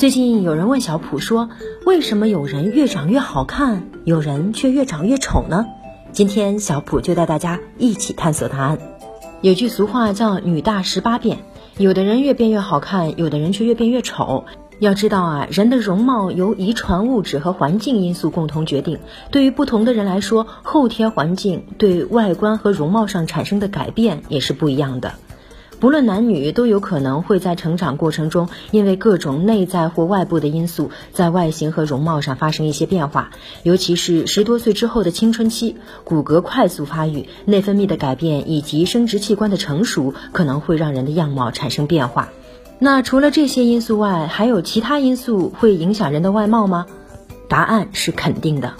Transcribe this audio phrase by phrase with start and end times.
[0.00, 1.50] 最近有人问小普说
[1.84, 5.66] ：“为什么有人越长越好看，有人却越长越丑呢？”
[6.10, 8.78] 今天小普就带大家一起探索答案。
[9.42, 11.40] 有句俗话叫“女大十八变”，
[11.76, 14.46] 有的人越变越好看，有的人却越变越丑。
[14.78, 19.00] 要知道啊，人的容貌由遗传物质和环境因素共同决定。
[19.30, 25.12] 对于不同的人来说，后天环境对外观和容貌上产生的改变也是不一样的。
[25.80, 33.30] 不论男女，都有可能会在成长过程中，因为各种内在或外部的因素，在外形和容貌上发生一些变化。
[33.62, 42.28] 尤其是十多岁之后的青春期，骨骼快速发育、内分泌的改变以及生殖器官的成熟，可能会让人的样貌产生变化。
[42.78, 46.86] 那除了这些因素外，还有其他因素会影响人的外貌吗？
[47.48, 48.74] 答案是肯定的。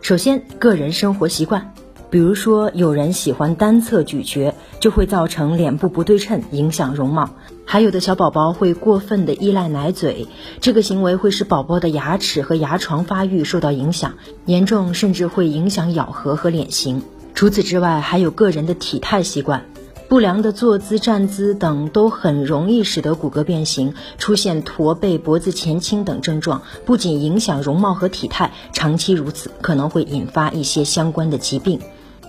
[0.00, 1.74] 首先，个人生活习惯。
[2.16, 7.26] 比如说，有人喜欢单侧咀嚼，就会造成脸部不对称，影响容貌；
[7.66, 10.26] 还有的小宝宝会过分的依赖奶嘴，
[10.62, 14.14] 这个行为会使宝宝的牙齿和牙床发育受到影响，
[14.46, 17.02] 严重甚至会影响咬合和脸型。
[17.34, 19.66] 除此之外，还有个人的体态习惯，
[20.08, 31.78] 不良的坐姿、站姿等都很容易使得骨骼变形，出现驼背、脖子前倾等症状，不仅影响容貌和体态，长期如此可能会引发一些相关的疾病。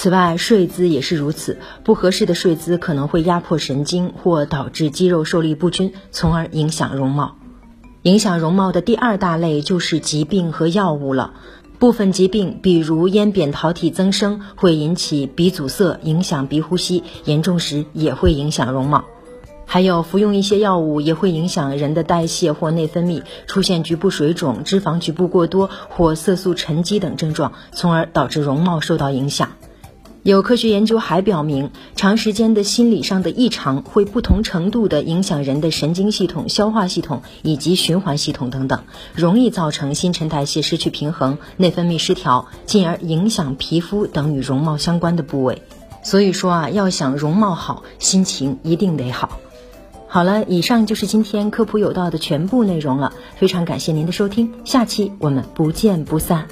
[0.00, 1.58] 此外，睡姿也是如此。
[1.82, 7.34] 不合适的睡姿可能会压迫神经，或导致肌肉受力不均，从而影响容貌。
[8.02, 11.34] 影响容貌的第二大类就是疾病和药物了。
[11.80, 19.04] 部分疾病，比如咽扁桃体增生，会引起鼻阻塞，影响鼻呼吸，严重时也会影响容貌。
[19.66, 29.50] 还有服用一些药物也会影响人的代谢或内分泌，出现局部水肿、脂肪局部过多或色素沉积等症状，从而导致容貌受到影响。
[30.30, 38.82] 有科学研究还表明，长时间的心理上的异常会不同程度地影响人的神经系统、消化系统以及循环系统等等，
[39.14, 45.62] 容易造成新陈代谢失去平衡、内分泌失调，进而影响皮肤等与容貌相关的部位。
[46.02, 49.38] 所以说啊，要想容貌好，心情一定得好。
[50.08, 56.48] 好了，以上就是今天科普有道的全部内容了，非常感谢您的收听，下期我们不见不散。